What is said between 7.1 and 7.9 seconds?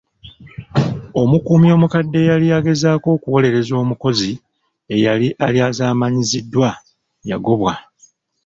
yagobwa.